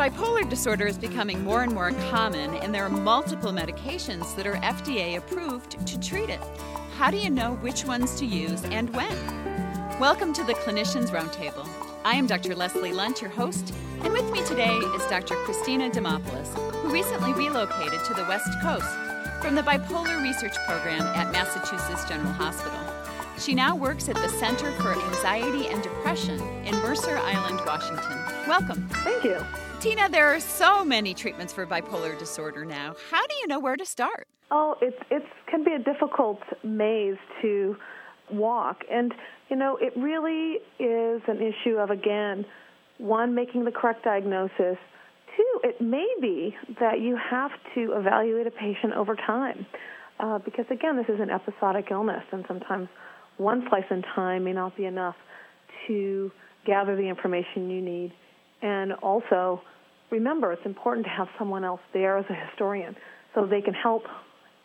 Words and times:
Bipolar 0.00 0.48
disorder 0.48 0.86
is 0.86 0.96
becoming 0.96 1.44
more 1.44 1.62
and 1.62 1.74
more 1.74 1.92
common, 2.08 2.54
and 2.54 2.74
there 2.74 2.86
are 2.86 2.88
multiple 2.88 3.52
medications 3.52 4.34
that 4.34 4.46
are 4.46 4.56
FDA 4.56 5.18
approved 5.18 5.86
to 5.86 6.00
treat 6.00 6.30
it. 6.30 6.40
How 6.96 7.10
do 7.10 7.18
you 7.18 7.28
know 7.28 7.56
which 7.56 7.84
ones 7.84 8.14
to 8.14 8.24
use 8.24 8.64
and 8.64 8.88
when? 8.96 9.14
Welcome 10.00 10.32
to 10.32 10.42
the 10.42 10.54
Clinicians 10.54 11.10
Roundtable. 11.10 11.68
I 12.02 12.14
am 12.14 12.26
Dr. 12.26 12.54
Leslie 12.56 12.94
Lundt, 12.94 13.20
your 13.20 13.28
host, 13.28 13.74
and 14.00 14.10
with 14.14 14.24
me 14.32 14.42
today 14.46 14.74
is 14.74 15.04
Dr. 15.08 15.34
Christina 15.44 15.90
Demopulos, 15.90 16.48
who 16.76 16.88
recently 16.90 17.34
relocated 17.34 18.02
to 18.06 18.14
the 18.14 18.24
West 18.24 18.48
Coast 18.62 18.88
from 19.42 19.54
the 19.54 19.62
Bipolar 19.62 20.22
Research 20.22 20.56
Program 20.66 21.02
at 21.08 21.30
Massachusetts 21.30 22.08
General 22.08 22.32
Hospital. 22.32 22.80
She 23.38 23.52
now 23.52 23.76
works 23.76 24.08
at 24.08 24.16
the 24.16 24.30
Center 24.30 24.72
for 24.80 24.94
Anxiety 24.94 25.68
and 25.68 25.82
Depression 25.82 26.40
in 26.64 26.74
Mercer 26.76 27.18
Island, 27.18 27.60
Washington. 27.66 28.16
Welcome. 28.48 28.88
Thank 29.04 29.24
you. 29.24 29.44
Tina, 29.80 30.10
there 30.10 30.26
are 30.26 30.40
so 30.40 30.84
many 30.84 31.14
treatments 31.14 31.54
for 31.54 31.66
bipolar 31.66 32.18
disorder 32.18 32.66
now. 32.66 32.94
How 33.10 33.26
do 33.26 33.34
you 33.40 33.46
know 33.46 33.58
where 33.58 33.76
to 33.76 33.86
start? 33.86 34.28
Oh, 34.50 34.76
it 34.82 34.94
it 35.10 35.22
can 35.46 35.64
be 35.64 35.72
a 35.72 35.78
difficult 35.78 36.38
maze 36.62 37.16
to 37.40 37.76
walk, 38.30 38.82
and 38.92 39.14
you 39.48 39.56
know 39.56 39.78
it 39.80 39.94
really 39.96 40.58
is 40.78 41.22
an 41.26 41.38
issue 41.38 41.78
of 41.78 41.88
again, 41.88 42.44
one 42.98 43.34
making 43.34 43.64
the 43.64 43.70
correct 43.70 44.04
diagnosis. 44.04 44.76
Two, 45.34 45.60
it 45.64 45.80
may 45.80 46.06
be 46.20 46.54
that 46.78 47.00
you 47.00 47.16
have 47.30 47.52
to 47.74 47.94
evaluate 47.96 48.46
a 48.46 48.50
patient 48.50 48.92
over 48.92 49.16
time, 49.16 49.64
uh, 50.18 50.40
because 50.44 50.66
again, 50.70 50.98
this 50.98 51.08
is 51.08 51.20
an 51.20 51.30
episodic 51.30 51.86
illness, 51.90 52.24
and 52.32 52.44
sometimes 52.46 52.86
one 53.38 53.64
slice 53.70 53.84
in 53.90 54.02
time 54.14 54.44
may 54.44 54.52
not 54.52 54.76
be 54.76 54.84
enough 54.84 55.16
to 55.86 56.30
gather 56.66 56.96
the 56.96 57.08
information 57.08 57.70
you 57.70 57.80
need. 57.80 58.12
And 58.60 58.92
also, 58.92 59.62
remember, 60.10 60.52
it's 60.52 60.66
important 60.66 61.06
to 61.06 61.10
have 61.10 61.28
someone 61.38 61.64
else 61.64 61.80
there 61.92 62.18
as 62.18 62.26
a 62.30 62.34
historian 62.34 62.96
so 63.34 63.46
they 63.46 63.60
can 63.60 63.74
help 63.74 64.02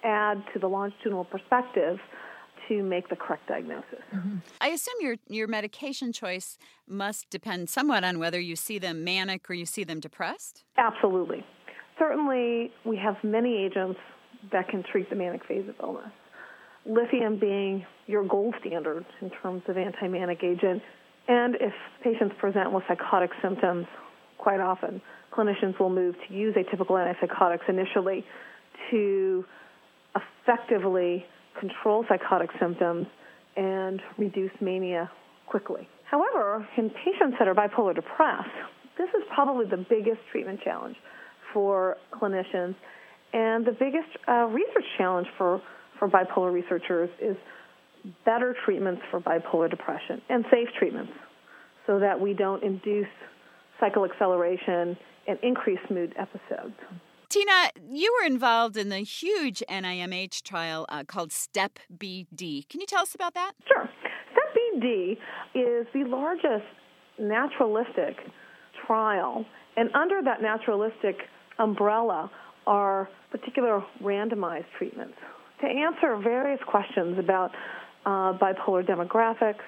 add 0.03 0.43
to 0.53 0.59
the 0.59 0.67
longitudinal 0.67 1.25
perspective 1.25 1.97
to 2.67 2.83
make 2.83 3.09
the 3.09 3.15
correct 3.15 3.47
diagnosis. 3.47 4.01
Mm-hmm. 4.13 4.37
I 4.59 4.69
assume 4.69 4.95
your 4.99 5.15
your 5.27 5.47
medication 5.47 6.11
choice 6.11 6.57
must 6.87 7.29
depend 7.29 7.69
somewhat 7.69 8.03
on 8.03 8.17
whether 8.19 8.39
you 8.39 8.55
see 8.55 8.79
them 8.79 9.03
manic 9.03 9.49
or 9.49 9.53
you 9.53 9.65
see 9.65 9.83
them 9.83 9.99
depressed. 9.99 10.63
Absolutely. 10.77 11.45
Certainly, 11.99 12.71
we 12.83 12.97
have 12.97 13.15
many 13.23 13.63
agents 13.63 13.99
that 14.51 14.67
can 14.67 14.83
treat 14.83 15.09
the 15.09 15.15
manic 15.15 15.45
phase 15.45 15.67
of 15.69 15.75
illness. 15.81 16.11
Lithium 16.85 17.39
being 17.39 17.85
your 18.07 18.23
gold 18.23 18.53
standard 18.59 19.05
in 19.21 19.31
terms 19.41 19.63
of 19.67 19.77
anti-manic 19.77 20.43
agent. 20.43 20.81
And 21.27 21.55
if 21.55 21.73
patients 22.03 22.35
present 22.39 22.71
with 22.71 22.83
psychotic 22.87 23.31
symptoms, 23.41 23.87
quite 24.37 24.59
often 24.59 25.01
clinicians 25.35 25.79
will 25.79 25.89
move 25.89 26.15
to 26.27 26.33
use 26.33 26.55
atypical 26.55 26.91
antipsychotics 26.91 27.67
initially 27.67 28.23
to 28.91 29.43
effectively 30.15 31.25
control 31.59 32.05
psychotic 32.07 32.49
symptoms 32.59 33.07
and 33.55 34.01
reduce 34.17 34.51
mania 34.61 35.09
quickly. 35.47 35.87
However, 36.09 36.67
in 36.77 36.89
patients 36.89 37.35
that 37.39 37.47
are 37.47 37.55
bipolar 37.55 37.95
depressed, 37.95 38.49
this 38.97 39.09
is 39.09 39.23
probably 39.33 39.65
the 39.65 39.85
biggest 39.89 40.19
treatment 40.31 40.59
challenge 40.63 40.95
for 41.53 41.97
clinicians 42.13 42.75
and 43.33 43.65
the 43.65 43.71
biggest 43.71 44.07
uh, 44.27 44.45
research 44.45 44.85
challenge 44.97 45.27
for, 45.37 45.61
for 45.99 46.07
bipolar 46.07 46.53
researchers 46.53 47.09
is 47.21 47.35
better 48.23 48.55
treatments 48.65 49.01
for 49.11 49.19
bipolar 49.19 49.69
depression 49.69 50.21
and 50.29 50.45
safe 50.51 50.69
treatments 50.77 51.11
so 51.87 51.99
that 51.99 52.19
we 52.19 52.33
don't 52.33 52.63
induce 52.63 53.07
cycle 53.79 54.05
acceleration 54.05 54.95
and 55.27 55.39
increase 55.41 55.79
mood 55.89 56.13
episodes. 56.17 56.75
Tina, 57.29 57.69
you 57.89 58.15
were 58.19 58.27
involved 58.27 58.77
in 58.77 58.89
the 58.89 58.99
huge 58.99 59.63
NIMH 59.69 60.43
trial 60.43 60.85
uh, 60.89 61.03
called 61.03 61.31
STEP 61.31 61.79
BD. 61.97 62.67
Can 62.69 62.79
you 62.79 62.87
tell 62.87 63.01
us 63.01 63.15
about 63.15 63.33
that? 63.33 63.53
Sure. 63.67 63.89
STEP 64.31 64.81
BD 64.81 65.13
is 65.53 65.87
the 65.93 66.03
largest 66.05 66.65
naturalistic 67.19 68.17
trial, 68.85 69.45
and 69.75 69.89
under 69.95 70.21
that 70.21 70.41
naturalistic 70.41 71.17
umbrella 71.59 72.29
are 72.67 73.09
particular 73.31 73.83
randomized 74.01 74.65
treatments 74.77 75.17
to 75.61 75.67
answer 75.67 76.17
various 76.21 76.59
questions 76.67 77.17
about 77.17 77.51
uh, 78.05 78.37
bipolar 78.37 78.85
demographics, 78.85 79.63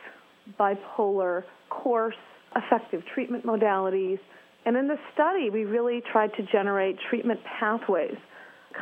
bipolar 0.59 1.43
course, 1.69 2.15
effective 2.55 3.01
treatment 3.13 3.45
modalities, 3.45 4.19
and 4.67 4.75
in 4.75 4.87
the 4.87 4.97
study, 5.13 5.49
we 5.49 5.63
really 5.63 6.03
tried 6.11 6.33
to 6.33 6.43
generate 6.51 6.97
treatment 7.09 7.39
pathways, 7.57 8.17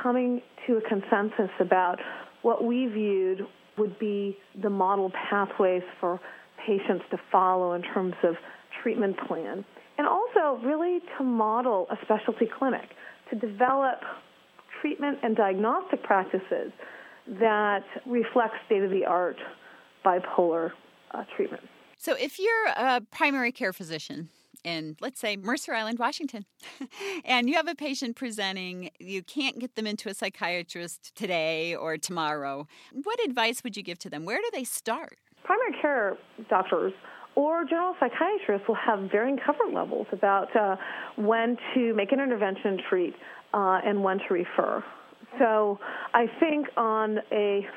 coming 0.01 0.41
to 0.65 0.77
a 0.77 0.81
consensus 0.81 1.51
about 1.59 1.99
what 2.41 2.63
we 2.63 2.87
viewed 2.87 3.41
would 3.77 3.99
be 3.99 4.35
the 4.63 4.69
model 4.69 5.11
pathways 5.29 5.83
for 5.99 6.19
patients 6.65 7.05
to 7.11 7.17
follow 7.31 7.73
in 7.73 7.83
terms 7.83 8.15
of 8.23 8.33
treatment 8.81 9.15
plan. 9.27 9.63
And 9.99 10.07
also, 10.07 10.59
really 10.65 11.01
to 11.19 11.23
model 11.23 11.85
a 11.91 11.97
specialty 12.03 12.47
clinic, 12.57 12.89
to 13.29 13.35
develop 13.35 13.99
treatment 14.81 15.19
and 15.21 15.35
diagnostic 15.35 16.01
practices 16.01 16.71
that 17.39 17.83
reflect 18.07 18.55
state 18.65 18.81
of 18.81 18.89
the 18.89 19.05
art 19.05 19.37
bipolar 20.03 20.71
uh, 21.11 21.25
treatment. 21.35 21.63
So, 21.99 22.15
if 22.19 22.39
you're 22.39 22.67
a 22.75 23.01
primary 23.11 23.51
care 23.51 23.71
physician, 23.71 24.29
in, 24.65 24.97
let's 24.99 25.19
say, 25.19 25.37
Mercer 25.37 25.73
Island, 25.73 25.99
Washington, 25.99 26.45
and 27.25 27.47
you 27.47 27.55
have 27.55 27.67
a 27.67 27.75
patient 27.75 28.15
presenting, 28.15 28.89
you 28.99 29.23
can't 29.23 29.59
get 29.59 29.75
them 29.75 29.87
into 29.87 30.09
a 30.09 30.13
psychiatrist 30.13 31.15
today 31.15 31.75
or 31.75 31.97
tomorrow, 31.97 32.67
what 32.91 33.23
advice 33.23 33.63
would 33.63 33.77
you 33.77 33.83
give 33.83 33.99
to 33.99 34.09
them? 34.09 34.25
Where 34.25 34.39
do 34.39 34.49
they 34.51 34.63
start? 34.63 35.17
Primary 35.43 35.79
care 35.79 36.17
doctors 36.49 36.93
or 37.35 37.65
general 37.65 37.95
psychiatrists 37.99 38.67
will 38.67 38.75
have 38.75 39.11
varying 39.11 39.37
comfort 39.37 39.73
levels 39.73 40.07
about 40.11 40.53
uh, 40.55 40.75
when 41.17 41.57
to 41.73 41.93
make 41.93 42.11
an 42.11 42.19
intervention 42.19 42.79
treat 42.89 43.13
uh, 43.53 43.79
and 43.85 44.03
when 44.03 44.17
to 44.17 44.33
refer. 44.33 44.83
So 45.37 45.79
I 46.13 46.27
think 46.39 46.67
on 46.77 47.19
a 47.31 47.67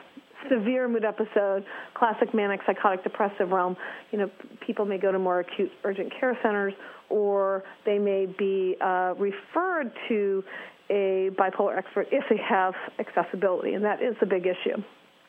severe 0.51 0.89
mood 0.89 1.05
episode, 1.05 1.65
classic 1.95 2.35
manic 2.35 2.61
psychotic 2.67 3.03
depressive 3.03 3.51
realm, 3.51 3.77
you 4.11 4.19
know, 4.19 4.31
people 4.67 4.85
may 4.85 4.99
go 4.99 5.13
to 5.13 5.19
more 5.19 5.41
acute 5.41 5.71
urgent 5.85 6.13
care 6.19 6.39
centers 6.43 6.75
or 7.11 7.65
they 7.87 7.99
may 7.99 8.27
be 8.27 8.77
uh, 8.81 9.15
referred 9.19 9.91
to 10.09 10.45
a 10.91 11.31
bipolar 11.39 11.77
expert 11.77 12.07
if 12.11 12.25
they 12.31 12.37
have 12.37 12.75
accessibility, 12.99 13.75
and 13.75 13.85
that 13.85 14.03
is 14.03 14.15
the 14.21 14.27
big 14.27 14.47
issue. 14.47 14.83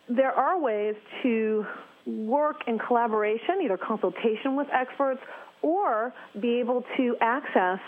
There 0.07 0.31
are 0.31 0.59
ways 0.59 0.95
to 1.23 1.65
work 2.05 2.61
in 2.67 2.79
collaboration, 2.79 3.61
either 3.63 3.77
consultation 3.77 4.55
with 4.55 4.67
experts 4.73 5.19
or 5.61 6.13
be 6.39 6.59
able 6.59 6.83
to 6.97 7.15
access 7.21 7.79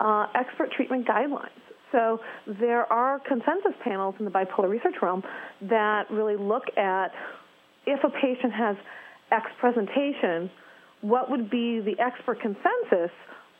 uh, 0.00 0.26
expert 0.34 0.72
treatment 0.72 1.06
guidelines. 1.06 1.48
So 1.92 2.20
there 2.60 2.90
are 2.92 3.18
consensus 3.20 3.72
panels 3.82 4.14
in 4.18 4.24
the 4.24 4.30
bipolar 4.30 4.68
research 4.68 4.96
realm 5.00 5.22
that 5.62 6.10
really 6.10 6.36
look 6.36 6.64
at 6.76 7.08
if 7.86 8.02
a 8.04 8.10
patient 8.10 8.52
has 8.52 8.76
X 9.32 9.46
presentation, 9.60 10.50
what 11.00 11.30
would 11.30 11.50
be 11.50 11.80
the 11.80 11.98
expert 12.02 12.40
consensus 12.40 13.10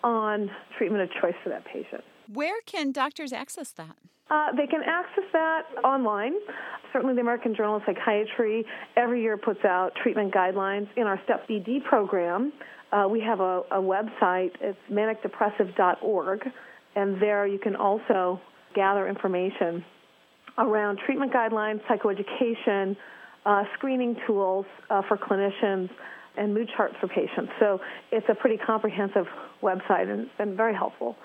on 0.03 0.51
treatment 0.77 1.03
of 1.03 1.11
choice 1.21 1.35
for 1.43 1.51
that 1.51 1.65
patient. 1.65 2.03
Where 2.33 2.61
can 2.67 2.93
doctors 2.93 3.33
access 3.33 3.73
that? 3.73 3.97
Uh, 4.31 4.53
they 4.53 4.67
can 4.67 4.83
access 4.83 5.25
that 5.33 5.63
online. 5.83 6.35
Certainly, 6.93 7.15
the 7.15 7.21
American 7.23 7.55
Journal 7.55 7.77
of 7.77 7.83
Psychiatry 7.87 8.65
every 8.97 9.23
year 9.23 9.37
puts 9.37 9.65
out 9.65 9.93
treatment 10.03 10.35
guidelines. 10.35 10.87
In 10.97 11.07
our 11.07 11.21
STEP 11.25 11.49
BD 11.49 11.83
program, 11.83 12.53
uh, 12.93 13.07
we 13.11 13.21
have 13.21 13.41
a, 13.41 13.63
a 13.71 13.81
website. 13.81 14.53
It's 14.61 14.79
manicdepressive.org 14.91 16.41
and 16.97 17.21
there 17.21 17.47
you 17.47 17.59
can 17.59 17.77
also 17.77 18.41
gather 18.75 19.09
information 19.09 19.85
around 20.59 20.99
treatment 21.05 21.33
guidelines, 21.33 21.81
psychoeducation, 21.87 22.97
uh, 23.47 23.63
screening 23.77 24.17
tools 24.27 24.67
uh, 24.91 25.03
for 25.07 25.17
clinicians, 25.17 25.89
and 26.37 26.55
mood 26.55 26.71
charts 26.77 26.95
for 27.01 27.09
patients. 27.09 27.51
So 27.59 27.81
it's 28.13 28.27
a 28.29 28.35
pretty 28.35 28.57
comprehensive 28.57 29.27
website 29.63 30.09
and 30.09 30.23
it's 30.23 30.37
been 30.39 30.57
very 30.57 30.75
helpful 30.75 31.17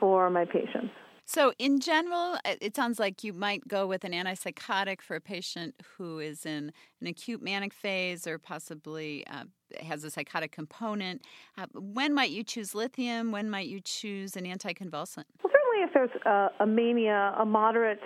for 0.00 0.30
my 0.30 0.44
patients. 0.44 0.90
So, 1.26 1.54
in 1.58 1.80
general, 1.80 2.36
it 2.44 2.76
sounds 2.76 2.98
like 2.98 3.24
you 3.24 3.32
might 3.32 3.66
go 3.66 3.86
with 3.86 4.04
an 4.04 4.12
antipsychotic 4.12 5.00
for 5.00 5.16
a 5.16 5.22
patient 5.22 5.74
who 5.96 6.18
is 6.18 6.44
in 6.44 6.70
an 7.00 7.06
acute 7.06 7.42
manic 7.42 7.72
phase 7.72 8.26
or 8.26 8.38
possibly 8.38 9.26
uh, 9.28 9.44
has 9.82 10.04
a 10.04 10.10
psychotic 10.10 10.52
component. 10.52 11.22
Uh, 11.58 11.66
when 11.74 12.14
might 12.14 12.30
you 12.30 12.42
choose 12.42 12.74
lithium? 12.74 13.32
When 13.32 13.50
might 13.50 13.66
you 13.66 13.80
choose 13.80 14.36
an 14.36 14.44
anticonvulsant? 14.44 15.24
Well, 15.42 15.52
certainly 15.52 15.82
if 15.82 15.90
there's 15.94 16.10
a, 16.24 16.62
a 16.62 16.66
mania, 16.66 17.34
a 17.38 17.44
moderate 17.44 18.00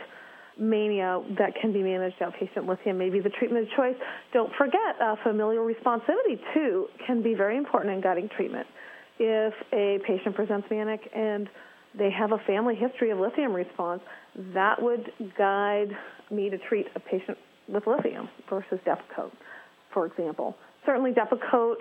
mania 0.58 1.22
that 1.38 1.54
can 1.60 1.72
be 1.72 1.82
managed 1.82 2.18
outpatient 2.18 2.66
lithium 2.68 2.98
may 2.98 3.10
be 3.10 3.20
the 3.20 3.30
treatment 3.30 3.68
of 3.68 3.76
choice. 3.76 3.94
Don't 4.32 4.52
forget, 4.58 5.00
uh, 5.00 5.14
familial 5.22 5.64
responsivity, 5.64 6.38
too, 6.52 6.86
can 7.06 7.22
be 7.22 7.34
very 7.34 7.56
important 7.56 7.94
in 7.94 8.00
guiding 8.00 8.28
treatment. 8.36 8.66
If 9.18 9.54
a 9.72 9.98
patient 10.06 10.34
presents 10.34 10.66
manic 10.70 11.00
and 11.14 11.48
they 11.96 12.10
have 12.10 12.32
a 12.32 12.38
family 12.46 12.74
history 12.74 13.10
of 13.10 13.18
lithium 13.18 13.52
response, 13.52 14.00
that 14.54 14.80
would 14.80 15.10
guide 15.36 15.90
me 16.30 16.50
to 16.50 16.58
treat 16.58 16.86
a 16.94 17.00
patient 17.00 17.38
with 17.68 17.86
lithium 17.86 18.28
versus 18.48 18.78
Depakote, 18.86 19.32
for 19.92 20.06
example. 20.06 20.56
Certainly, 20.88 21.12
Depakote 21.12 21.74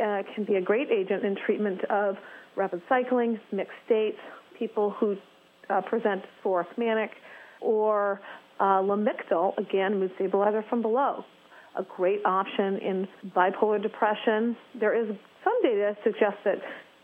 uh, 0.00 0.22
can 0.34 0.44
be 0.46 0.54
a 0.54 0.62
great 0.62 0.88
agent 0.90 1.26
in 1.26 1.36
treatment 1.44 1.84
of 1.90 2.16
rapid 2.56 2.80
cycling, 2.88 3.38
mixed 3.52 3.74
states, 3.84 4.16
people 4.58 4.94
who 4.98 5.14
uh, 5.68 5.82
present 5.82 6.22
for 6.42 6.66
manic, 6.78 7.10
or 7.60 8.18
uh, 8.58 8.80
Lamictal, 8.80 9.52
again, 9.58 10.00
mood 10.00 10.10
stabilizer 10.14 10.64
from 10.70 10.80
below. 10.80 11.22
A 11.78 11.82
great 11.82 12.20
option 12.24 12.78
in 12.78 13.06
bipolar 13.36 13.82
depression. 13.82 14.56
There 14.80 14.98
is 14.98 15.14
some 15.44 15.62
data 15.62 15.94
that 15.94 15.98
suggests 16.02 16.38
that 16.46 16.56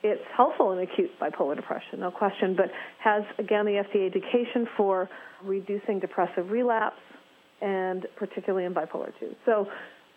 it's 0.02 0.22
helpful 0.34 0.72
in 0.72 0.78
acute 0.78 1.10
bipolar 1.20 1.54
depression, 1.54 2.00
no 2.00 2.10
question, 2.10 2.56
but 2.56 2.70
has, 3.04 3.24
again, 3.38 3.66
the 3.66 3.82
FDA 3.92 4.06
indication 4.06 4.66
for 4.74 5.06
reducing 5.44 6.00
depressive 6.00 6.48
relapse 6.50 6.96
and 7.60 8.06
particularly 8.16 8.64
in 8.64 8.72
bipolar 8.72 9.12
2. 9.20 9.34
So 9.44 9.66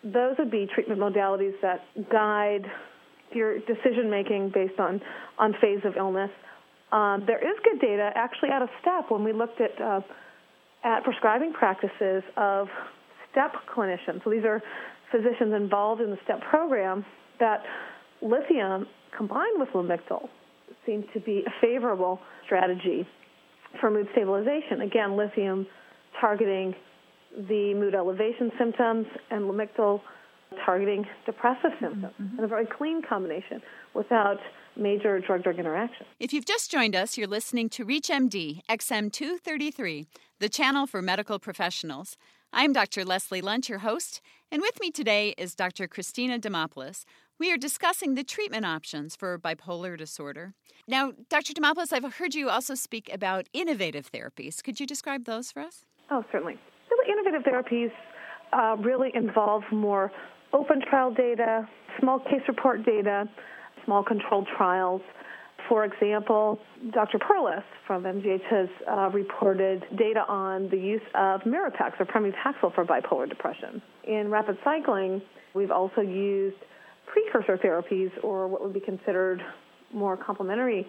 those 0.04 0.36
would 0.38 0.50
be 0.50 0.68
treatment 0.72 1.00
modalities 1.00 1.54
that 1.62 1.80
guide 2.10 2.64
your 3.32 3.58
decision 3.60 4.10
making 4.10 4.50
based 4.54 4.78
on, 4.78 5.00
on 5.38 5.54
phase 5.60 5.80
of 5.84 5.96
illness. 5.96 6.30
Um, 6.92 7.24
there 7.26 7.38
is 7.38 7.56
good 7.64 7.80
data 7.80 8.10
actually 8.14 8.50
out 8.50 8.62
of 8.62 8.68
STEP 8.80 9.10
when 9.10 9.24
we 9.24 9.32
looked 9.32 9.60
at, 9.60 9.80
uh, 9.80 10.00
at 10.84 11.02
prescribing 11.02 11.52
practices 11.52 12.22
of 12.36 12.68
STEP 13.32 13.52
clinicians. 13.74 14.22
So 14.24 14.30
these 14.30 14.44
are 14.44 14.62
physicians 15.10 15.52
involved 15.54 16.00
in 16.00 16.10
the 16.10 16.18
STEP 16.24 16.40
program 16.48 17.04
that 17.40 17.62
lithium 18.22 18.86
combined 19.16 19.58
with 19.58 19.68
Lamictal 19.70 20.28
seems 20.84 21.04
to 21.14 21.20
be 21.20 21.42
a 21.46 21.50
favorable 21.60 22.20
strategy 22.44 23.06
for 23.80 23.90
mood 23.90 24.06
stabilization. 24.12 24.82
Again, 24.82 25.16
lithium 25.16 25.66
targeting 26.20 26.74
the 27.48 27.74
mood 27.74 27.94
elevation 27.94 28.50
symptoms 28.58 29.06
and 29.30 29.44
Lamictal 29.44 30.00
targeting 30.64 31.04
depressive 31.24 31.72
mm-hmm. 31.72 31.84
symptoms 31.84 32.14
mm-hmm. 32.20 32.36
and 32.36 32.44
a 32.44 32.48
very 32.48 32.66
clean 32.66 33.02
combination 33.02 33.60
without 33.94 34.38
major 34.76 35.20
drug 35.20 35.42
drug 35.42 35.58
interaction. 35.58 36.06
If 36.20 36.32
you've 36.32 36.44
just 36.44 36.70
joined 36.70 36.94
us, 36.94 37.16
you're 37.16 37.26
listening 37.26 37.68
to 37.70 37.84
ReachMD 37.84 38.60
XM233, 38.68 40.06
the 40.38 40.48
channel 40.48 40.86
for 40.86 41.02
medical 41.02 41.38
professionals. 41.38 42.16
I'm 42.52 42.72
Dr. 42.72 43.04
Leslie 43.04 43.42
Lundt, 43.42 43.68
your 43.68 43.80
host, 43.80 44.20
and 44.50 44.62
with 44.62 44.80
me 44.80 44.90
today 44.90 45.34
is 45.36 45.54
Dr. 45.54 45.88
Christina 45.88 46.38
Demopulos. 46.38 47.04
We 47.38 47.52
are 47.52 47.58
discussing 47.58 48.14
the 48.14 48.24
treatment 48.24 48.64
options 48.64 49.14
for 49.16 49.38
bipolar 49.38 49.98
disorder. 49.98 50.54
Now, 50.88 51.12
Dr. 51.28 51.52
Demopulos, 51.52 51.92
I've 51.92 52.14
heard 52.14 52.34
you 52.34 52.48
also 52.48 52.74
speak 52.74 53.10
about 53.12 53.48
innovative 53.52 54.10
therapies. 54.10 54.62
Could 54.62 54.80
you 54.80 54.86
describe 54.86 55.24
those 55.24 55.50
for 55.52 55.60
us? 55.60 55.84
Oh, 56.10 56.24
certainly. 56.30 56.58
Innovative 57.26 57.52
therapies 57.52 57.90
uh, 58.52 58.76
really 58.82 59.10
involve 59.14 59.62
more 59.72 60.12
open 60.52 60.80
trial 60.88 61.12
data, 61.12 61.68
small 62.00 62.20
case 62.20 62.42
report 62.46 62.84
data, 62.84 63.28
small 63.84 64.04
controlled 64.04 64.46
trials. 64.56 65.00
For 65.68 65.84
example, 65.84 66.60
Dr. 66.92 67.18
Perlis 67.18 67.64
from 67.86 68.04
MGH 68.04 68.42
has 68.48 68.68
uh, 68.88 69.10
reported 69.12 69.82
data 69.98 70.24
on 70.28 70.68
the 70.70 70.76
use 70.76 71.02
of 71.14 71.40
Mirapex 71.40 71.98
or 71.98 72.06
Pramipexole 72.06 72.72
for 72.74 72.84
bipolar 72.84 73.28
depression. 73.28 73.82
In 74.06 74.30
rapid 74.30 74.58
cycling, 74.62 75.20
we've 75.54 75.72
also 75.72 76.02
used 76.02 76.56
precursor 77.06 77.58
therapies 77.58 78.12
or 78.22 78.46
what 78.46 78.62
would 78.62 78.74
be 78.74 78.80
considered 78.80 79.42
more 79.92 80.16
complementary 80.16 80.86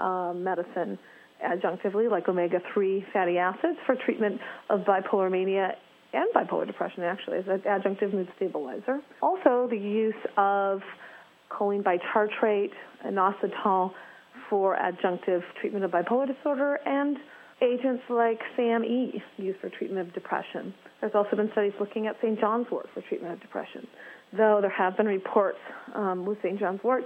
uh, 0.00 0.32
medicine 0.34 0.98
adjunctively, 1.44 2.10
like 2.10 2.28
omega 2.28 2.58
3 2.72 3.04
fatty 3.12 3.38
acids, 3.38 3.78
for 3.84 3.96
treatment 4.04 4.40
of 4.70 4.80
bipolar 4.80 5.30
mania 5.30 5.72
and 6.12 6.26
bipolar 6.34 6.66
depression, 6.66 7.02
actually, 7.02 7.38
as 7.38 7.44
an 7.46 7.60
adjunctive 7.60 8.12
mood 8.12 8.28
stabilizer. 8.36 9.00
Also, 9.22 9.66
the 9.70 9.76
use 9.76 10.14
of 10.36 10.80
choline 11.50 11.82
bitartrate 11.82 12.70
and 13.04 13.16
inositol 13.16 13.90
for 14.48 14.76
adjunctive 14.76 15.42
treatment 15.60 15.84
of 15.84 15.90
bipolar 15.90 16.26
disorder 16.26 16.78
and 16.86 17.16
agents 17.62 18.02
like 18.10 18.38
SAMe 18.56 19.22
used 19.38 19.58
for 19.60 19.70
treatment 19.70 20.06
of 20.06 20.14
depression. 20.14 20.74
There's 21.00 21.14
also 21.14 21.36
been 21.36 21.50
studies 21.52 21.72
looking 21.80 22.06
at 22.06 22.16
St. 22.22 22.38
John's 22.38 22.66
wort 22.70 22.86
for 22.92 23.00
treatment 23.02 23.34
of 23.34 23.40
depression, 23.40 23.86
though 24.32 24.58
there 24.60 24.70
have 24.70 24.96
been 24.96 25.06
reports 25.06 25.58
um, 25.94 26.26
with 26.26 26.38
St. 26.42 26.58
John's 26.58 26.82
wort 26.84 27.04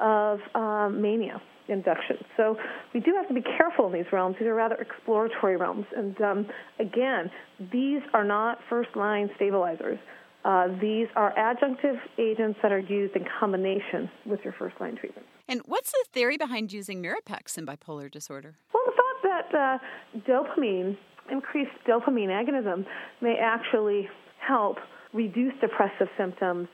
of 0.00 0.40
um, 0.54 1.00
mania 1.00 1.40
induction. 1.68 2.16
So 2.36 2.56
we 2.94 3.00
do 3.00 3.12
have 3.14 3.28
to 3.28 3.34
be 3.34 3.42
careful 3.42 3.86
in 3.86 3.92
these 3.92 4.10
realms. 4.12 4.36
These 4.38 4.48
are 4.48 4.54
rather 4.54 4.76
exploratory 4.76 5.56
realms. 5.56 5.86
And 5.96 6.20
um, 6.20 6.46
again, 6.78 7.30
these 7.72 8.02
are 8.14 8.24
not 8.24 8.58
first 8.68 8.90
line 8.96 9.30
stabilizers. 9.36 9.98
Uh, 10.44 10.68
these 10.80 11.06
are 11.14 11.32
adjunctive 11.34 11.98
agents 12.18 12.58
that 12.62 12.72
are 12.72 12.80
used 12.80 13.14
in 13.14 13.24
combination 13.38 14.10
with 14.26 14.40
your 14.42 14.52
first 14.58 14.74
line 14.80 14.96
treatment. 14.96 15.26
And 15.48 15.60
what's 15.66 15.92
the 15.92 16.04
theory 16.12 16.36
behind 16.36 16.72
using 16.72 17.00
Mirapex 17.00 17.56
in 17.56 17.64
bipolar 17.64 18.10
disorder? 18.10 18.56
Well, 18.74 18.82
the 18.86 18.92
thought 18.92 19.50
that 19.52 19.54
uh, 19.54 20.20
dopamine, 20.28 20.96
increased 21.30 21.70
dopamine 21.86 22.28
agonism, 22.28 22.84
may 23.20 23.36
actually 23.40 24.08
help 24.44 24.78
reduce 25.12 25.52
depressive 25.60 26.08
symptoms, 26.18 26.66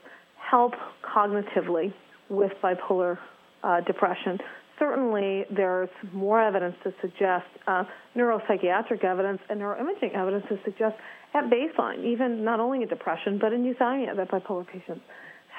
help 0.49 0.73
cognitively 1.03 1.93
with 2.29 2.51
bipolar 2.63 3.17
uh, 3.63 3.81
depression 3.81 4.39
certainly 4.79 5.45
there's 5.55 5.89
more 6.13 6.41
evidence 6.41 6.75
to 6.83 6.93
suggest 7.01 7.45
uh, 7.67 7.83
neuropsychiatric 8.15 9.03
evidence 9.03 9.39
and 9.49 9.59
neuroimaging 9.59 10.15
evidence 10.15 10.45
to 10.49 10.57
suggest 10.63 10.95
at 11.33 11.43
baseline, 11.45 12.03
even 12.05 12.43
not 12.43 12.59
only 12.59 12.81
in 12.81 12.87
depression 12.87 13.37
but 13.39 13.53
in 13.53 13.63
euthymia, 13.63 14.15
that 14.15 14.31
bipolar 14.31 14.65
patients 14.65 15.01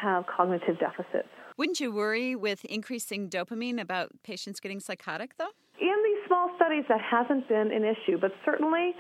have 0.00 0.24
cognitive 0.26 0.78
deficits. 0.78 1.28
Wouldn't 1.56 1.78
you 1.78 1.92
worry 1.92 2.34
with 2.34 2.64
increasing 2.64 3.28
dopamine 3.28 3.80
about 3.80 4.10
patients 4.24 4.60
getting 4.60 4.80
psychotic, 4.80 5.36
though? 5.36 5.50
In 5.78 5.94
these 6.04 6.26
small 6.26 6.50
studies, 6.56 6.84
that 6.88 7.00
hasn't 7.00 7.48
been 7.48 7.70
an 7.70 7.84
issue, 7.84 8.18
but 8.18 8.32
certainly 8.44 8.94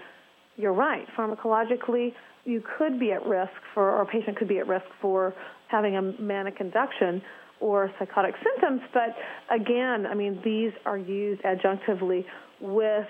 you're 0.56 0.74
right. 0.74 1.06
Pharmacologically, 1.16 2.12
you 2.44 2.62
could 2.76 3.00
be 3.00 3.12
at 3.12 3.24
risk 3.26 3.52
for, 3.72 3.90
or 3.90 4.02
a 4.02 4.06
patient 4.06 4.36
could 4.36 4.48
be 4.48 4.58
at 4.58 4.66
risk 4.66 4.84
for 5.00 5.34
having 5.68 5.96
a 5.96 6.02
manic 6.20 6.60
induction 6.60 7.22
or 7.60 7.90
psychotic 7.98 8.34
symptoms. 8.42 8.80
But 8.92 9.16
again, 9.54 10.06
I 10.06 10.14
mean, 10.14 10.40
these 10.44 10.72
are 10.86 10.98
used 10.98 11.42
adjunctively 11.42 12.24
with 12.60 13.06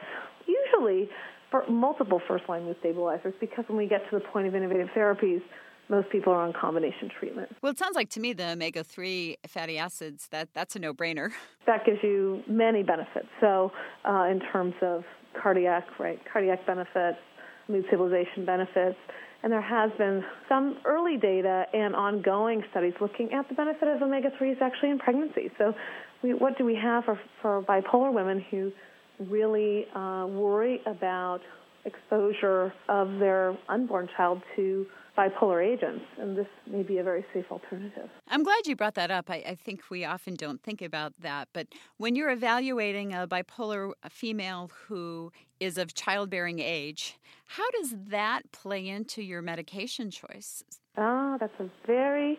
usually 0.47 1.09
for 1.51 1.65
multiple 1.69 2.21
first 2.29 2.49
line 2.49 2.65
mood 2.65 2.77
stabilizers 2.81 3.35
because 3.41 3.65
when 3.69 3.79
we 3.79 3.87
get 3.87 4.09
to 4.11 4.19
the 4.19 4.25
point 4.33 4.47
of 4.47 4.55
innovative 4.55 4.89
therapies, 4.97 5.43
most 5.89 6.09
people 6.11 6.33
are 6.33 6.47
on 6.47 6.53
combination 6.53 7.11
treatment. 7.19 7.51
Well, 7.63 7.73
it 7.73 7.79
sounds 7.79 7.97
like 7.97 8.11
to 8.11 8.21
me 8.21 8.33
the 8.33 8.53
omega 8.53 8.85
three 8.85 9.37
fatty 9.49 9.77
acids 9.77 10.29
that 10.29 10.49
that's 10.55 10.77
a 10.77 10.79
no 10.79 10.95
brainer. 10.95 11.31
That 11.67 11.85
gives 11.85 11.99
you 12.03 12.43
many 12.49 12.83
benefits. 12.83 13.29
So, 13.39 13.71
uh, 14.09 14.25
in 14.25 14.41
terms 14.51 14.75
of 14.83 15.05
cardiac, 15.41 15.85
right, 16.01 16.19
cardiac 16.33 16.67
benefits, 16.67 17.19
mood 17.69 17.85
stabilization 17.87 18.45
benefits, 18.45 18.97
and 19.43 19.53
there 19.53 19.63
has 19.63 19.91
been 19.99 20.23
some 20.49 20.79
early 20.85 21.17
data 21.17 21.65
and 21.73 21.95
ongoing 21.95 22.63
studies 22.71 22.93
looking 23.01 23.33
at 23.33 23.49
the 23.49 23.55
benefit 23.55 23.89
of 23.89 24.03
omega 24.03 24.31
3s 24.41 24.61
actually 24.61 24.91
in 24.91 24.99
pregnancy. 24.99 25.51
So, 25.59 25.75
we, 26.23 26.35
what 26.35 26.59
do 26.59 26.65
we 26.65 26.75
have 26.75 27.05
for, 27.05 27.19
for 27.41 27.63
bipolar 27.63 28.13
women 28.13 28.45
who 28.51 28.71
really 29.19 29.87
uh, 29.95 30.27
worry 30.27 30.81
about 30.87 31.41
exposure 31.85 32.73
of 32.89 33.19
their 33.19 33.57
unborn 33.69 34.09
child 34.17 34.43
to 34.57 34.87
bipolar 35.21 35.65
agents, 35.65 36.05
and 36.19 36.37
this 36.37 36.47
may 36.71 36.83
be 36.83 36.99
a 36.99 37.03
very 37.03 37.25
safe 37.35 37.45
alternative. 37.51 38.09
I'm 38.29 38.43
glad 38.43 38.67
you 38.67 38.75
brought 38.75 38.95
that 38.95 39.11
up. 39.11 39.29
I, 39.29 39.43
I, 39.47 39.55
think 39.55 39.83
we 39.91 40.05
often 40.05 40.35
don't 40.35 40.63
think 40.63 40.81
about 40.81 41.13
that, 41.21 41.49
but 41.53 41.67
when 41.99 42.17
you're 42.17 42.31
evaluating 42.31 43.13
a 43.13 43.27
bipolar 43.27 43.93
female 44.09 44.71
who 44.87 45.31
is 45.59 45.77
of 45.77 45.93
childbearing 45.95 46.59
age, 46.59 47.19
how 47.47 47.69
does 47.73 47.95
that 48.09 48.51
play 48.53 48.89
into 48.89 49.23
your 49.23 49.43
medication 49.43 50.11
choice? 50.11 50.65
Ah, 50.97 51.37
that's 51.39 51.53
a 51.61 51.69
very 51.87 52.39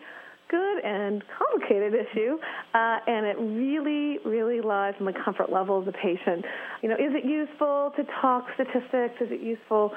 good 0.50 0.84
and 0.84 1.24
complicated 1.38 1.94
issue, 1.94 2.38
uh, 2.74 2.98
and 3.08 3.26
it 3.26 3.38
really, 3.40 4.20
really 4.26 4.60
lies 4.60 4.94
in 5.00 5.06
the 5.06 5.14
comfort 5.14 5.52
level 5.52 5.80
of 5.80 5.86
the 5.86 5.94
patient. 5.94 6.44
You 6.82 6.90
know, 6.90 6.96
is 6.96 7.14
it 7.14 7.26
useful 7.26 7.94
to 7.96 8.04
talk 8.22 8.48
statistics? 8.56 9.22
Is 9.22 9.32
it 9.32 9.42
useful 9.42 9.92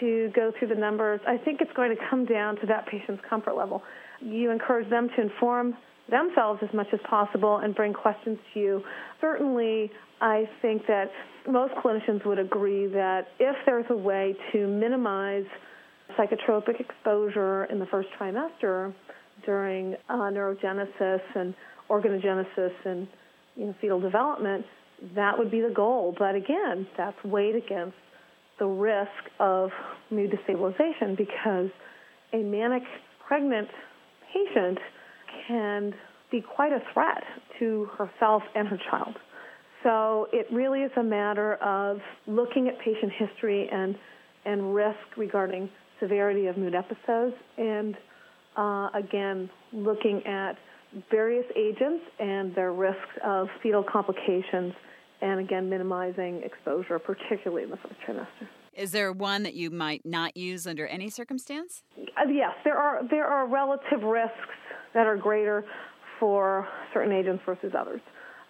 to 0.00 0.30
go 0.34 0.52
through 0.58 0.68
the 0.68 0.74
numbers. 0.74 1.20
I 1.26 1.36
think 1.36 1.60
it's 1.60 1.72
going 1.74 1.94
to 1.94 2.02
come 2.10 2.24
down 2.24 2.56
to 2.56 2.66
that 2.66 2.86
patient's 2.86 3.22
comfort 3.28 3.56
level. 3.56 3.82
You 4.20 4.50
encourage 4.50 4.88
them 4.90 5.08
to 5.16 5.22
inform 5.22 5.76
themselves 6.10 6.60
as 6.62 6.72
much 6.74 6.88
as 6.92 7.00
possible 7.08 7.58
and 7.58 7.74
bring 7.74 7.92
questions 7.92 8.38
to 8.52 8.60
you. 8.60 8.82
Certainly, 9.20 9.90
I 10.20 10.48
think 10.60 10.86
that 10.86 11.06
most 11.48 11.74
clinicians 11.74 12.24
would 12.24 12.38
agree 12.38 12.86
that 12.88 13.28
if 13.38 13.56
there's 13.66 13.86
a 13.90 13.96
way 13.96 14.34
to 14.52 14.66
minimize 14.66 15.44
psychotropic 16.18 16.80
exposure 16.80 17.64
in 17.64 17.78
the 17.78 17.86
first 17.86 18.08
trimester 18.20 18.94
during 19.44 19.96
uh, 20.08 20.30
neurogenesis 20.30 21.20
and 21.34 21.54
organogenesis 21.90 22.72
and 22.84 23.08
you 23.56 23.66
know, 23.66 23.74
fetal 23.80 24.00
development, 24.00 24.64
that 25.14 25.36
would 25.36 25.50
be 25.50 25.60
the 25.60 25.72
goal. 25.74 26.14
But 26.16 26.34
again, 26.34 26.86
that's 26.96 27.16
weighed 27.24 27.56
against 27.56 27.96
the 28.58 28.66
risk 28.66 29.10
of 29.40 29.70
mood 30.10 30.30
destabilization 30.30 31.16
because 31.16 31.70
a 32.32 32.38
manic 32.38 32.82
pregnant 33.26 33.68
patient 34.32 34.78
can 35.46 35.94
be 36.30 36.40
quite 36.40 36.72
a 36.72 36.80
threat 36.92 37.22
to 37.58 37.88
herself 37.98 38.42
and 38.54 38.68
her 38.68 38.78
child. 38.90 39.16
So 39.82 40.28
it 40.32 40.46
really 40.52 40.80
is 40.80 40.92
a 40.96 41.02
matter 41.02 41.54
of 41.56 41.98
looking 42.26 42.68
at 42.68 42.78
patient 42.78 43.12
history 43.18 43.68
and 43.70 43.96
and 44.44 44.74
risk 44.74 44.98
regarding 45.16 45.70
severity 46.00 46.46
of 46.46 46.56
mood 46.56 46.74
episodes, 46.74 47.36
and 47.58 47.96
uh, 48.56 48.88
again 48.94 49.48
looking 49.72 50.20
at 50.26 50.56
various 51.10 51.46
agents 51.56 52.04
and 52.18 52.54
their 52.54 52.72
risks 52.72 53.00
of 53.24 53.48
fetal 53.62 53.84
complications, 53.84 54.74
and 55.22 55.40
again 55.40 55.70
minimizing 55.70 56.42
exposure, 56.44 56.98
particularly 56.98 57.62
in 57.62 57.70
the 57.70 57.76
first 57.76 57.94
trimester. 58.06 58.48
Is 58.74 58.90
there 58.90 59.12
one 59.12 59.42
that 59.44 59.54
you 59.54 59.70
might 59.70 60.04
not 60.04 60.36
use 60.36 60.66
under 60.66 60.86
any 60.86 61.08
circumstance? 61.08 61.82
Uh, 61.98 62.28
yes, 62.30 62.52
there 62.64 62.76
are 62.76 63.06
there 63.08 63.26
are 63.26 63.46
relative 63.46 64.02
risks 64.02 64.36
that 64.94 65.06
are 65.06 65.16
greater 65.16 65.64
for 66.18 66.66
certain 66.92 67.12
agents 67.12 67.42
versus 67.46 67.72
others. 67.78 68.00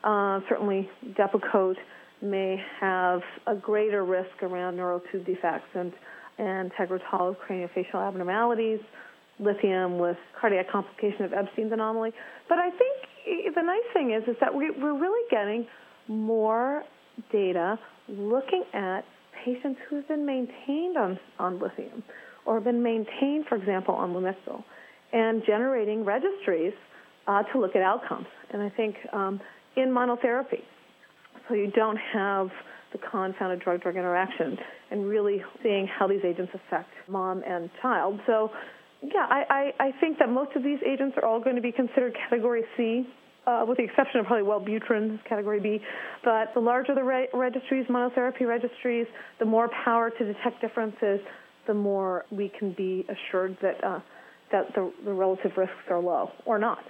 Uh, 0.05 0.41
certainly, 0.49 0.89
Depakote 1.15 1.77
may 2.21 2.57
have 2.81 3.21
a 3.47 3.55
greater 3.55 4.05
risk 4.05 4.43
around 4.43 4.77
neural 4.77 5.01
tube 5.11 5.27
defects 5.27 5.69
and, 5.75 5.93
and 6.39 6.73
tegretol 6.73 7.31
with 7.31 7.39
craniofacial 7.49 8.07
abnormalities, 8.07 8.81
lithium 9.39 9.99
with 9.99 10.17
cardiac 10.41 10.71
complication 10.71 11.25
of 11.25 11.33
Ebstein's 11.33 11.73
anomaly. 11.73 12.13
But 12.49 12.59
I 12.59 12.71
think 12.71 13.55
the 13.55 13.63
nice 13.63 13.81
thing 13.93 14.13
is, 14.13 14.29
is 14.29 14.37
that 14.41 14.55
we, 14.55 14.71
we're 14.71 14.99
really 14.99 15.29
getting 15.31 15.67
more 16.09 16.83
data 17.31 17.79
looking 18.09 18.65
at 18.75 19.03
patients 19.45 19.81
who 19.89 19.97
have 19.97 20.09
been 20.09 20.27
maintained 20.27 20.97
on, 20.97 21.19
on 21.39 21.59
lithium 21.59 22.03
or 22.47 22.61
been 22.61 22.83
maintained, 22.83 23.47
for 23.49 23.57
example, 23.57 23.95
on 23.95 24.13
Lamictal, 24.13 24.65
and 25.13 25.43
generating 25.47 26.05
registries 26.05 26.73
uh, 27.27 27.43
to 27.45 27.61
look 27.61 27.77
at 27.77 27.83
outcomes. 27.83 28.27
And 28.53 28.63
I 28.63 28.71
think 28.71 28.97
um, 29.13 29.41
in 29.77 29.89
monotherapy, 29.89 30.63
so 31.49 31.55
you 31.55 31.71
don't 31.71 31.99
have 32.13 32.49
the 32.93 32.99
confounded 32.99 33.61
drug-drug 33.61 33.97
interaction 33.97 34.57
and 34.91 35.07
really 35.07 35.43
seeing 35.63 35.87
how 35.87 36.07
these 36.07 36.21
agents 36.25 36.53
affect 36.55 36.91
mom 37.09 37.43
and 37.47 37.71
child. 37.81 38.21
So, 38.27 38.51
yeah, 39.03 39.27
I, 39.29 39.73
I, 39.79 39.85
I 39.87 39.91
think 40.01 40.19
that 40.19 40.29
most 40.29 40.55
of 40.57 40.63
these 40.63 40.79
agents 40.87 41.17
are 41.17 41.25
all 41.25 41.41
going 41.41 41.57
to 41.57 41.63
be 41.63 41.73
considered 41.73 42.15
category 42.29 42.63
C, 42.77 43.07
uh, 43.47 43.65
with 43.67 43.79
the 43.79 43.85
exception 43.85 44.21
of 44.21 44.27
probably 44.27 44.47
Wellbutrin, 44.47 45.19
category 45.29 45.61
B. 45.61 45.81
But 46.25 46.55
the 46.55 46.61
larger 46.61 46.95
the 46.95 47.05
re- 47.05 47.29
registries, 47.33 47.87
monotherapy 47.87 48.47
registries, 48.47 49.07
the 49.39 49.45
more 49.45 49.69
power 49.85 50.11
to 50.11 50.25
detect 50.25 50.61
differences, 50.61 51.21
the 51.67 51.75
more 51.75 52.25
we 52.31 52.51
can 52.59 52.73
be 52.73 53.07
assured 53.09 53.57
that 53.63 53.83
uh, 53.85 54.01
that 54.51 54.75
the, 54.75 54.93
the 55.05 55.13
relative 55.13 55.53
risks 55.57 55.75
are 55.89 56.01
low 56.01 56.31
or 56.45 56.59
not. 56.59 56.85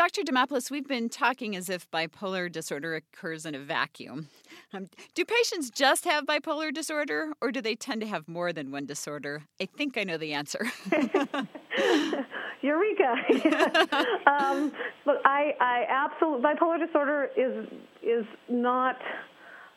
Dr. 0.00 0.22
Demopulos, 0.22 0.70
we've 0.70 0.88
been 0.88 1.10
talking 1.10 1.54
as 1.54 1.68
if 1.68 1.90
bipolar 1.90 2.50
disorder 2.50 2.94
occurs 2.94 3.44
in 3.44 3.54
a 3.54 3.58
vacuum. 3.58 4.30
Um, 4.72 4.86
do 5.14 5.26
patients 5.26 5.68
just 5.68 6.06
have 6.06 6.24
bipolar 6.24 6.72
disorder, 6.72 7.34
or 7.42 7.52
do 7.52 7.60
they 7.60 7.74
tend 7.74 8.00
to 8.00 8.06
have 8.06 8.26
more 8.26 8.50
than 8.50 8.70
one 8.70 8.86
disorder? 8.86 9.42
I 9.60 9.66
think 9.66 9.98
I 9.98 10.04
know 10.04 10.16
the 10.16 10.32
answer. 10.32 10.64
Eureka! 12.62 13.14
um, 14.26 14.72
look, 15.04 15.18
I, 15.26 15.52
I 15.60 15.84
absolutely 15.90 16.44
bipolar 16.44 16.78
disorder 16.78 17.28
is 17.36 17.68
is 18.02 18.24
not 18.48 18.96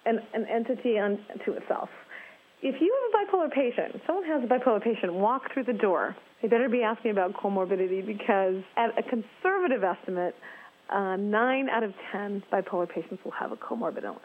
an, 0.05 0.21
an 0.33 0.45
entity 0.49 0.99
unto 0.99 1.51
itself. 1.51 1.89
If 2.65 2.79
you 2.79 2.95
have 2.95 3.27
a 3.27 3.31
bipolar 3.31 3.51
patient, 3.51 4.01
someone 4.07 4.25
has 4.25 4.41
a 4.43 4.47
bipolar 4.47 4.81
patient 4.81 5.13
walk 5.13 5.53
through 5.53 5.65
the 5.65 5.73
door 5.73 6.15
they 6.43 6.49
better 6.49 6.67
be 6.67 6.83
asking 6.83 7.11
about 7.11 7.33
comorbidity 7.33 8.05
because, 8.05 8.61
at 8.75 8.89
a 8.99 9.01
conservative 9.01 9.81
estimate, 9.81 10.35
uh, 10.93 11.15
nine 11.15 11.69
out 11.69 11.83
of 11.83 11.93
ten 12.11 12.43
bipolar 12.51 12.87
patients 12.87 13.23
will 13.23 13.31
have 13.31 13.53
a 13.53 13.55
comorbid 13.55 14.03
illness. 14.03 14.21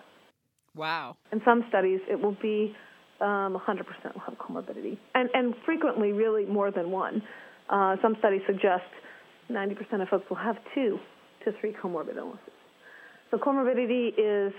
Wow. 0.74 1.16
In 1.30 1.40
some 1.44 1.64
studies, 1.68 2.00
it 2.10 2.20
will 2.20 2.36
be 2.42 2.74
um, 3.20 3.56
100% 3.56 3.84
will 4.14 4.20
have 4.26 4.34
comorbidity, 4.36 4.98
and, 5.14 5.30
and 5.32 5.54
frequently, 5.64 6.10
really 6.10 6.44
more 6.44 6.72
than 6.72 6.90
one. 6.90 7.22
Uh, 7.70 7.96
some 8.02 8.16
studies 8.18 8.40
suggest 8.48 8.82
90% 9.48 10.02
of 10.02 10.08
folks 10.08 10.28
will 10.28 10.36
have 10.36 10.56
two 10.74 10.98
to 11.44 11.52
three 11.60 11.72
comorbid 11.72 12.16
illnesses. 12.16 12.50
So 13.30 13.38
comorbidity 13.38 14.08
is 14.18 14.52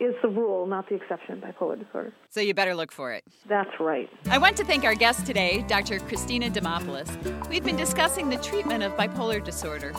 is 0.00 0.14
the 0.22 0.28
rule, 0.28 0.66
not 0.66 0.88
the 0.88 0.96
exception, 0.96 1.40
bipolar 1.40 1.78
disorder. 1.78 2.12
So 2.30 2.40
you 2.40 2.54
better 2.54 2.74
look 2.74 2.92
for 2.92 3.12
it. 3.12 3.24
That's 3.46 3.70
right. 3.80 4.08
I 4.30 4.38
want 4.38 4.56
to 4.58 4.64
thank 4.64 4.84
our 4.84 4.94
guest 4.94 5.26
today, 5.26 5.64
Dr. 5.68 6.00
Christina 6.00 6.50
Demopulos. 6.50 7.48
We've 7.48 7.64
been 7.64 7.76
discussing 7.76 8.28
the 8.28 8.36
treatment 8.38 8.82
of 8.82 8.92
bipolar 8.92 9.42
disorder. 9.42 9.92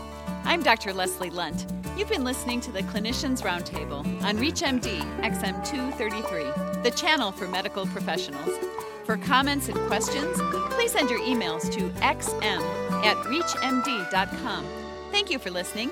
I'm 0.44 0.62
Dr. 0.62 0.94
Leslie 0.94 1.30
Lundt. 1.30 1.66
You've 1.98 2.10
been 2.10 2.24
listening 2.24 2.62
to 2.62 2.72
the 2.72 2.82
Clinicians 2.84 3.42
Roundtable 3.42 4.06
on 4.24 4.38
ReachMD 4.38 5.00
XM233, 5.22 6.84
the 6.84 6.92
channel 6.92 7.32
for 7.32 7.48
medical 7.48 7.88
professionals. 7.88 8.50
For 9.06 9.18
comments 9.18 9.70
and 9.70 9.78
questions, 9.88 10.38
please 10.72 10.92
send 10.92 11.10
your 11.10 11.20
emails 11.20 11.72
to 11.72 11.90
xm 12.02 12.62
at 13.06 13.18
reachmd.com. 13.28 14.66
Thank 15.12 15.30
you 15.30 15.40
for 15.40 15.52
listening. 15.52 15.92